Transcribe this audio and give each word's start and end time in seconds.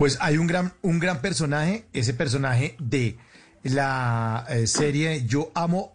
Pues 0.00 0.16
hay 0.22 0.38
un 0.38 0.46
gran, 0.46 0.72
un 0.80 0.98
gran 0.98 1.20
personaje, 1.20 1.84
ese 1.92 2.14
personaje 2.14 2.74
de 2.78 3.18
la 3.62 4.46
eh, 4.48 4.66
serie 4.66 5.26
Yo 5.26 5.52
amo 5.54 5.94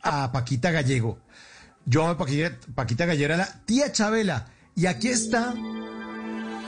a 0.00 0.32
Paquita 0.32 0.70
Gallego. 0.70 1.18
Yo 1.84 2.00
amo 2.00 2.12
a 2.12 2.16
Paquita, 2.16 2.56
Paquita 2.74 3.04
Gallego, 3.04 3.36
la 3.36 3.60
tía 3.66 3.92
Chabela. 3.92 4.46
Y 4.74 4.86
aquí 4.86 5.08
está 5.08 5.54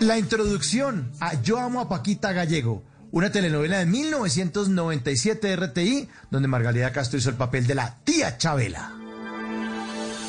la 0.00 0.18
introducción 0.18 1.10
a 1.20 1.41
Yo 1.41 1.58
amo 1.58 1.80
a 1.80 1.88
Paquita 1.88 2.34
Gallego, 2.34 2.82
una 3.12 3.32
telenovela 3.32 3.78
de 3.78 3.86
1997 3.86 5.48
de 5.48 5.56
RTI, 5.56 6.08
donde 6.30 6.48
Margarita 6.48 6.92
Castro 6.92 7.19
hizo 7.19 7.30
el 7.30 7.36
papel 7.36 7.66
de 7.66 7.77
la 7.77 7.96
tía 8.05 8.36
Chabela. 8.36 8.92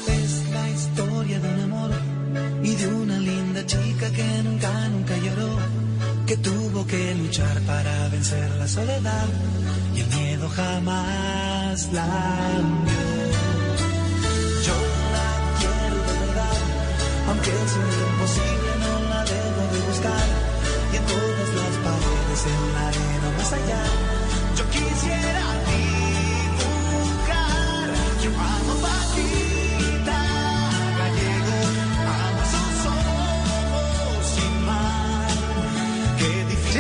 Es 0.08 0.50
la 0.54 0.70
historia 0.70 1.38
de 1.38 1.54
un 1.54 1.60
amor 1.60 1.92
y 2.64 2.76
de 2.76 2.88
una 2.88 3.20
linda 3.20 3.66
chica 3.66 4.10
que 4.10 4.42
nunca, 4.42 4.88
nunca 4.88 5.18
para 7.44 8.08
vencer 8.08 8.50
la 8.52 8.66
soledad 8.66 9.28
y 9.94 10.00
el 10.00 10.08
miedo 10.08 10.48
jamás 10.48 11.92
la 11.92 12.06
hundió. 12.60 12.94
Yo 14.66 14.74
la 15.12 15.30
quiero 15.60 15.96
de 15.96 16.14
verdad, 16.28 16.58
aunque 17.28 17.50
es 17.52 17.74
imposible, 17.76 18.72
no 18.80 18.95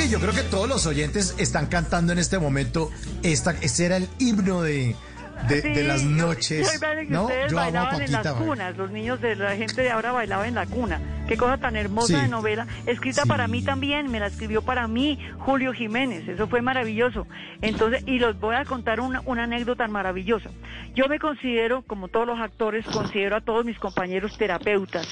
Sí, 0.06 0.12
yo 0.12 0.20
creo 0.20 0.34
que 0.34 0.44
todos 0.44 0.70
los 0.70 0.86
oyentes 0.86 1.34
están 1.40 1.66
cantando 1.66 2.14
en 2.14 2.20
este 2.20 2.38
momento. 2.38 2.92
Esta, 3.24 3.52
ese 3.62 3.86
era 3.88 3.98
el 3.98 4.08
himno 4.20 4.62
de, 4.62 4.96
de, 5.50 5.62
de 5.62 5.84
las 5.84 6.04
noches. 6.04 6.80
yo- 6.80 7.02
yo- 7.04 7.10
¿no? 7.10 7.30
Yo 7.50 7.56
bailaban 7.56 8.02
en 8.02 8.12
las 8.12 8.28
cunas, 8.34 8.78
los 8.78 8.92
niños 8.92 9.20
de 9.20 9.36
la 9.36 9.56
gente 9.56 9.82
de 9.82 9.90
ahora 9.90 10.12
bailaba 10.12 10.48
en 10.48 10.54
la 10.56 10.68
cuna. 10.68 11.02
Qué 11.28 11.38
cosa 11.38 11.58
tan 11.58 11.76
hermosa 11.76 12.08
Sí. 12.08 12.22
de 12.22 12.28
novela, 12.28 12.68
escrita 12.86 13.24
Sí. 13.24 13.28
para 13.28 13.48
mí 13.48 13.64
también, 13.64 14.12
me 14.12 14.20
la 14.20 14.28
escribió 14.28 14.62
para 14.62 14.88
mí 14.88 15.18
Julio 15.40 15.74
Jiménez, 15.74 16.28
eso 16.28 16.48
fue 16.48 16.62
maravilloso. 16.62 17.26
Entonces, 17.64 18.04
y 18.06 18.20
los 18.20 18.40
voy 18.40 18.56
a 18.56 18.64
contar 18.66 19.00
una, 19.00 19.22
una 19.26 19.46
anécdota 19.46 19.88
maravillosa. 19.88 20.52
Yo 20.94 21.08
me 21.08 21.18
considero, 21.18 21.82
como 21.82 22.10
todos 22.10 22.28
los 22.28 22.40
actores, 22.40 22.86
considero 22.86 23.38
a 23.38 23.42
todos 23.42 23.66
mis 23.66 23.80
compañeros 23.80 24.38
terapeutas. 24.38 25.08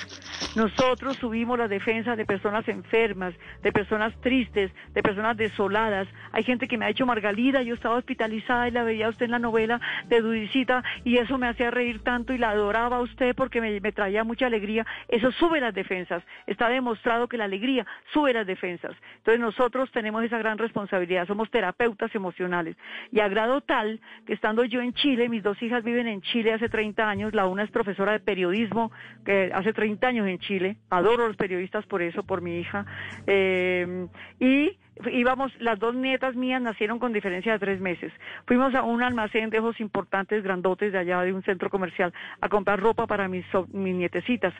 Nosotros 0.55 1.17
subimos 1.17 1.57
las 1.57 1.69
defensas 1.69 2.15
de 2.15 2.25
personas 2.25 2.67
enfermas, 2.67 3.33
de 3.63 3.71
personas 3.71 4.13
tristes, 4.21 4.71
de 4.93 5.01
personas 5.01 5.35
desoladas. 5.35 6.07
Hay 6.31 6.43
gente 6.43 6.67
que 6.67 6.77
me 6.77 6.85
ha 6.85 6.89
hecho 6.89 7.07
Margalida, 7.07 7.63
yo 7.63 7.73
estaba 7.73 7.95
hospitalizada 7.95 8.67
y 8.67 8.71
la 8.71 8.83
veía 8.83 9.09
usted 9.09 9.25
en 9.25 9.31
la 9.31 9.39
novela 9.39 9.81
de 10.09 10.21
Dudicita 10.21 10.83
y 11.03 11.17
eso 11.17 11.39
me 11.39 11.47
hacía 11.47 11.71
reír 11.71 12.03
tanto 12.03 12.33
y 12.33 12.37
la 12.37 12.51
adoraba 12.51 12.97
a 12.97 13.01
usted 13.01 13.35
porque 13.35 13.61
me, 13.61 13.79
me 13.81 13.91
traía 13.91 14.23
mucha 14.23 14.45
alegría. 14.45 14.85
Eso 15.07 15.31
sube 15.31 15.59
las 15.59 15.73
defensas. 15.73 16.23
Está 16.45 16.69
demostrado 16.69 17.27
que 17.27 17.37
la 17.37 17.45
alegría 17.45 17.87
sube 18.11 18.31
las 18.31 18.45
defensas. 18.45 18.95
Entonces 19.17 19.39
nosotros 19.39 19.91
tenemos 19.91 20.23
esa 20.23 20.37
gran 20.37 20.59
responsabilidad, 20.59 21.25
somos 21.25 21.49
terapeutas 21.49 22.13
emocionales. 22.13 22.77
Y 23.11 23.21
a 23.21 23.27
grado 23.27 23.61
tal 23.61 23.99
que 24.27 24.33
estando 24.33 24.63
yo 24.65 24.81
en 24.81 24.93
Chile, 24.93 25.29
mis 25.29 25.41
dos 25.41 25.59
hijas 25.63 25.83
viven 25.83 26.07
en 26.07 26.21
Chile 26.21 26.53
hace 26.53 26.69
30 26.69 27.09
años, 27.09 27.33
la 27.33 27.47
una 27.47 27.63
es 27.63 27.71
profesora 27.71 28.11
de 28.11 28.19
periodismo, 28.19 28.91
que 29.25 29.51
hace 29.51 29.73
30 29.73 30.07
años 30.07 30.27
en 30.27 30.42
Chile, 30.43 30.77
adoro 30.89 31.25
a 31.25 31.27
los 31.27 31.37
periodistas 31.37 31.85
por 31.85 32.01
eso, 32.01 32.23
por 32.23 32.41
mi 32.41 32.59
hija, 32.59 32.85
eh, 33.27 34.07
y 34.39 34.77
íbamos, 35.11 35.51
las 35.59 35.79
dos 35.79 35.95
nietas 35.95 36.35
mías 36.35 36.61
nacieron 36.61 36.99
con 36.99 37.13
diferencia 37.13 37.53
de 37.53 37.59
tres 37.59 37.79
meses. 37.81 38.11
Fuimos 38.45 38.73
a 38.75 38.83
un 38.83 39.01
almacén 39.03 39.49
de 39.49 39.59
ojos 39.59 39.79
importantes, 39.79 40.43
grandotes 40.43 40.91
de 40.91 40.99
allá 40.99 41.21
de 41.21 41.33
un 41.33 41.43
centro 41.43 41.69
comercial, 41.69 42.13
a 42.41 42.49
comprar 42.49 42.79
ropa 42.79 43.07
para 43.07 43.27
mis, 43.27 43.45
so- 43.47 43.67
mis 43.71 43.95
nietecitas. 43.95 44.53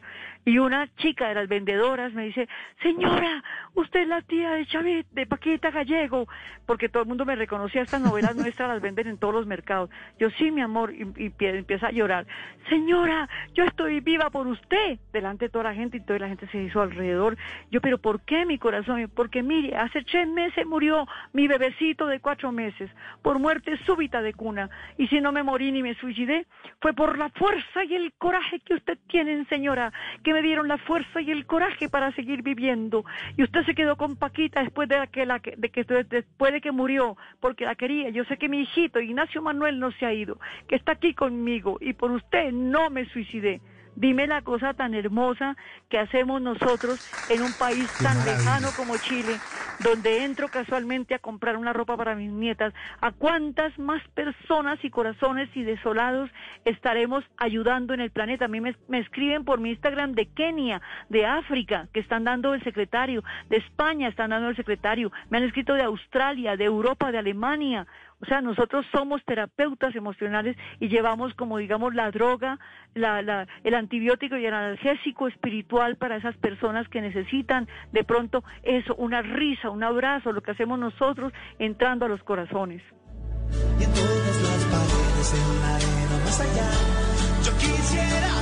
Y 0.45 0.57
una 0.57 0.88
chica 0.95 1.27
de 1.29 1.35
las 1.35 1.47
vendedoras 1.47 2.13
me 2.13 2.25
dice, 2.25 2.47
señora, 2.81 3.43
usted 3.75 4.01
es 4.01 4.07
la 4.07 4.22
tía 4.22 4.51
de 4.51 4.66
Chavit, 4.66 5.07
de 5.11 5.25
Paquita 5.25 5.72
Gallego, 5.72 6.27
porque 6.66 6.89
todo 6.89 7.03
el 7.03 7.09
mundo 7.09 7.25
me 7.25 7.35
reconocía, 7.35 7.81
estas 7.81 8.01
novelas 8.01 8.35
nuestras 8.35 8.69
las 8.69 8.81
venden 8.81 9.07
en 9.07 9.17
todos 9.17 9.33
los 9.33 9.45
mercados. 9.45 9.89
Yo 10.19 10.29
sí, 10.31 10.51
mi 10.51 10.61
amor, 10.61 10.93
y, 10.93 11.01
y 11.17 11.29
pie- 11.29 11.57
empieza 11.57 11.88
a 11.88 11.91
llorar. 11.91 12.25
Señora, 12.69 13.29
yo 13.53 13.63
estoy 13.66 13.99
viva 13.99 14.29
por 14.29 14.47
usted, 14.47 14.99
delante 15.11 15.45
de 15.45 15.49
toda 15.49 15.66
la 15.66 15.73
gente, 15.75 15.97
y 15.97 16.01
toda 16.01 16.19
la 16.19 16.27
gente 16.27 16.47
se 16.47 16.61
hizo 16.61 16.81
alrededor. 16.81 17.38
Yo, 17.72 17.81
pero 17.81 17.97
¿por 17.97 18.22
qué 18.22 18.45
mi 18.45 18.57
corazón? 18.57 19.09
Porque 19.16 19.43
mire, 19.43 19.75
hace 19.75 20.03
tres 20.23 20.34
meses 20.34 20.66
murió 20.66 21.06
mi 21.34 21.47
bebecito 21.50 22.07
de 22.07 22.22
cuatro 22.22 22.51
meses, 22.53 22.89
por 23.22 23.39
muerte 23.39 23.78
súbita 23.85 24.22
de 24.22 24.34
cuna. 24.34 24.69
Y 24.97 25.07
si 25.07 25.19
no 25.19 25.34
me 25.34 25.44
morí 25.44 25.72
ni 25.72 25.84
me 25.84 25.95
suicidé, 25.95 26.45
fue 26.79 26.94
por 26.94 27.17
la 27.17 27.29
fuerza 27.29 27.84
y 27.84 27.94
el 27.95 28.13
coraje 28.13 28.61
que 28.61 28.75
usted 28.75 28.97
tiene, 29.09 29.44
señora, 29.45 29.91
que 30.23 30.31
me 30.31 30.41
dieron 30.41 30.69
la 30.69 30.78
fuerza 30.78 31.19
y 31.19 31.29
el 31.31 31.45
coraje 31.45 31.89
para 31.89 32.13
seguir 32.13 32.41
viviendo. 32.41 33.03
Y 33.35 33.44
usted 33.44 33.66
se 33.66 33.75
quedó 33.75 33.97
con 33.97 34.16
Paquita 34.16 34.61
después 34.63 34.88
de 34.88 35.06
que, 35.11 35.25
la, 35.25 35.39
que- 35.39 35.56
de 35.57 35.69
que 35.69 35.84
después 35.84 36.53
de 36.53 36.61
que 36.61 36.72
murió, 36.72 37.17
porque 37.41 37.66
la 37.66 37.75
quería. 37.75 38.09
Yo 38.09 38.23
sé 38.25 38.38
que 38.38 38.47
mi 38.47 38.61
hijito 38.61 39.01
Ignacio 39.01 39.41
Manuel 39.41 39.78
no 39.79 39.91
se 39.91 40.05
ha 40.05 40.13
ido, 40.13 40.40
que 40.69 40.75
está 40.75 40.94
aquí 40.94 41.13
conmigo 41.13 41.78
y 41.81 41.91
por 41.94 42.11
usted 42.11 42.53
no 42.53 42.90
me 42.90 43.05
suicidé. 43.09 43.59
Dime 43.95 44.25
la 44.25 44.41
cosa 44.41 44.73
tan 44.73 44.95
hermosa 44.95 45.55
que 45.88 46.00
hacemos 46.00 46.41
nosotros 46.41 47.00
en 47.29 47.44
un 47.44 47.53
país 47.53 47.88
tan 48.01 48.25
lejano 48.25 48.73
como 48.73 48.97
Chile, 48.97 49.38
donde 49.79 50.23
entro 50.23 50.47
casualmente 50.50 51.16
a 51.16 51.19
comprar 51.19 51.57
una 51.57 51.73
ropa 51.73 51.97
para 51.97 52.16
mis 52.16 52.31
nietas. 52.31 52.73
¿A 53.01 53.11
cuántas 53.11 53.78
más 53.79 54.01
personas 54.09 54.79
y 54.84 54.89
corazones 54.89 55.50
y 55.56 55.63
desolados 55.63 56.29
estaremos 56.66 57.23
ayudando 57.38 57.94
en 57.94 58.01
el 58.01 58.11
planeta? 58.11 58.45
A 58.45 58.50
mí 58.50 58.61
me, 58.61 58.75
me 58.88 59.00
escriben 59.00 59.45
por 59.45 59.59
mi 59.59 59.72
Instagram 59.72 60.13
de 60.13 60.28
Kenia, 60.28 60.81
de 61.09 61.25
África, 61.25 61.88
que 61.94 62.00
están 62.00 62.23
dando 62.23 62.53
el 62.53 62.63
secretario, 62.63 63.23
de 63.50 63.57
España 63.57 64.07
están 64.07 64.31
dando 64.31 64.50
el 64.50 64.56
secretario, 64.56 65.11
me 65.29 65.38
han 65.38 65.44
escrito 65.44 65.73
de 65.73 65.84
Australia, 65.84 66.55
de 66.55 66.66
Europa, 66.66 67.11
de 67.11 67.17
Alemania. 67.17 67.88
O 68.23 68.25
sea, 68.25 68.39
nosotros 68.39 68.85
somos 68.94 69.22
terapeutas 69.25 69.94
emocionales 69.97 70.56
y 70.79 70.88
llevamos 70.88 71.34
como 71.34 71.57
digamos 71.57 71.94
la 71.94 72.09
droga, 72.09 72.57
la, 72.94 73.45
el 73.66 73.73
antibiótico 73.73 74.38
y 74.38 74.45
el 74.45 74.53
analgésico 74.53 75.28
espiritual 75.28 75.97
para 75.97 76.16
esas 76.16 76.38
personas 76.38 76.88
que 76.88 77.01
necesitan 77.01 77.67
de 77.91 78.06
pronto 78.06 78.41
eso, 78.63 78.95
una 78.95 79.22
risa, 79.22 79.69
un 79.72 79.84
abrazo, 79.84 80.31
lo 80.31 80.39
que 80.39 80.51
hacemos 80.51 80.79
nosotros 80.79 81.34
entrando 81.59 82.06
a 82.06 82.07
los 82.07 82.23
corazones. 82.23 82.81
y 83.78 83.84
en 83.84 83.89
las 83.91 84.66
paredes 84.72 85.34
en 85.34 85.61
la 85.61 85.75
arena 85.75 86.17
más 86.23 86.40
allá. 86.40 86.69
Yo 87.44 87.51
quisiera 87.57 88.32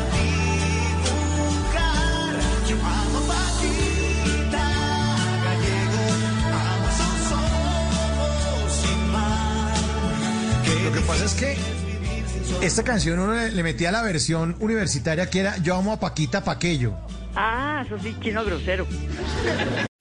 esta 12.61 12.83
canción 12.83 13.19
uno 13.19 13.33
le, 13.33 13.51
le 13.51 13.63
metía 13.63 13.91
la 13.91 14.03
versión 14.03 14.55
universitaria 14.59 15.29
que 15.29 15.39
era 15.39 15.57
Yo 15.57 15.75
amo 15.75 15.93
a 15.93 15.99
Paquita 15.99 16.43
Paquello. 16.43 16.93
Ah, 17.35 17.83
eso 17.85 17.97
sí, 17.99 18.15
chino 18.21 18.43
grosero. 18.45 18.85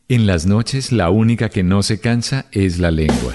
En 0.08 0.26
las 0.26 0.46
noches 0.46 0.92
la 0.92 1.10
única 1.10 1.48
que 1.48 1.62
no 1.62 1.82
se 1.82 2.00
cansa 2.00 2.46
es 2.52 2.78
la 2.78 2.90
lengua. 2.90 3.34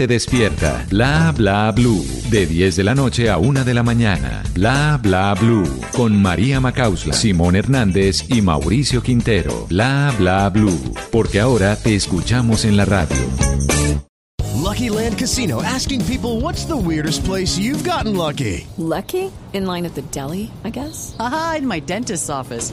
gente 0.00 0.06
despierta. 0.06 0.86
Bla 0.88 1.32
bla 1.36 1.70
blue. 1.72 2.02
De 2.30 2.46
10 2.46 2.76
de 2.76 2.84
la 2.84 2.94
noche 2.94 3.28
a 3.28 3.38
1 3.38 3.64
de 3.64 3.74
la 3.74 3.82
mañana. 3.82 4.42
Bla 4.54 4.98
bla 5.02 5.34
blue. 5.34 5.68
Con 5.94 6.20
María 6.20 6.60
Macausla, 6.60 7.12
Simón 7.12 7.54
Hernández 7.54 8.24
y 8.28 8.40
Mauricio 8.40 9.02
Quintero. 9.02 9.66
Bla 9.68 10.12
bla 10.18 10.48
blue. 10.48 10.78
Porque 11.10 11.40
ahora 11.40 11.76
te 11.76 11.94
escuchamos 11.94 12.64
en 12.64 12.76
la 12.76 12.84
radio. 12.86 13.16
Lucky 14.54 14.88
Land 14.88 15.18
Casino 15.18 15.62
asking 15.62 16.02
people 16.06 16.40
what's 16.40 16.64
the 16.64 16.76
weirdest 16.76 17.24
place 17.24 17.58
you've 17.58 17.84
gotten 17.84 18.16
lucky? 18.16 18.66
Lucky? 18.78 19.30
In 19.52 19.66
line 19.66 19.84
at 19.84 19.94
the 19.94 20.02
deli, 20.12 20.50
I 20.64 20.70
guess? 20.70 21.16
Aha, 21.18 21.56
in 21.58 21.66
my 21.66 21.80
dentist's 21.80 22.30
office. 22.30 22.72